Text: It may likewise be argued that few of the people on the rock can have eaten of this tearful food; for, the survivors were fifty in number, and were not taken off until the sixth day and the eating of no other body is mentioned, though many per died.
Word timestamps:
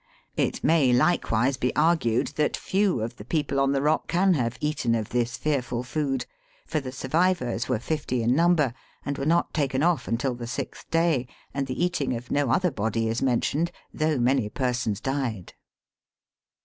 It 0.35 0.63
may 0.63 0.91
likewise 0.91 1.57
be 1.57 1.75
argued 1.75 2.29
that 2.29 2.57
few 2.57 3.01
of 3.01 3.17
the 3.17 3.23
people 3.23 3.59
on 3.59 3.71
the 3.71 3.83
rock 3.83 4.07
can 4.07 4.33
have 4.33 4.57
eaten 4.59 4.95
of 4.95 5.09
this 5.09 5.37
tearful 5.37 5.83
food; 5.83 6.25
for, 6.65 6.79
the 6.79 6.91
survivors 6.91 7.69
were 7.69 7.77
fifty 7.77 8.23
in 8.23 8.35
number, 8.35 8.73
and 9.05 9.19
were 9.19 9.27
not 9.27 9.53
taken 9.53 9.83
off 9.83 10.07
until 10.07 10.33
the 10.33 10.47
sixth 10.47 10.89
day 10.89 11.27
and 11.53 11.67
the 11.67 11.85
eating 11.85 12.15
of 12.15 12.31
no 12.31 12.49
other 12.49 12.71
body 12.71 13.07
is 13.09 13.21
mentioned, 13.21 13.71
though 13.93 14.17
many 14.17 14.49
per 14.49 14.73
died. 15.03 15.53